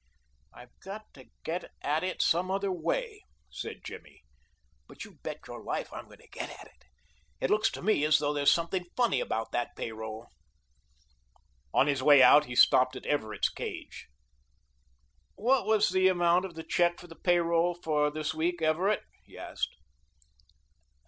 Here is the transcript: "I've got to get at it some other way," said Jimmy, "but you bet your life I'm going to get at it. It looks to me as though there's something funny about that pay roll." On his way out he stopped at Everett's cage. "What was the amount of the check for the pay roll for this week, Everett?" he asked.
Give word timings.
"I've 0.51 0.71
got 0.79 1.13
to 1.13 1.29
get 1.43 1.69
at 1.83 2.03
it 2.03 2.23
some 2.23 2.49
other 2.49 2.71
way," 2.71 3.21
said 3.51 3.83
Jimmy, 3.83 4.23
"but 4.87 5.05
you 5.05 5.19
bet 5.21 5.41
your 5.47 5.61
life 5.61 5.93
I'm 5.93 6.05
going 6.05 6.17
to 6.17 6.27
get 6.27 6.49
at 6.59 6.65
it. 6.65 6.85
It 7.39 7.51
looks 7.51 7.69
to 7.69 7.83
me 7.83 8.03
as 8.05 8.17
though 8.17 8.33
there's 8.33 8.51
something 8.51 8.85
funny 8.97 9.19
about 9.19 9.51
that 9.51 9.75
pay 9.75 9.91
roll." 9.91 10.25
On 11.71 11.85
his 11.85 12.01
way 12.01 12.23
out 12.23 12.45
he 12.45 12.55
stopped 12.55 12.95
at 12.95 13.05
Everett's 13.05 13.49
cage. 13.49 14.07
"What 15.35 15.67
was 15.67 15.89
the 15.89 16.07
amount 16.07 16.45
of 16.45 16.55
the 16.55 16.63
check 16.63 16.99
for 16.99 17.05
the 17.05 17.15
pay 17.15 17.37
roll 17.37 17.75
for 17.75 18.09
this 18.09 18.33
week, 18.33 18.59
Everett?" 18.59 19.03
he 19.23 19.37
asked. 19.37 19.75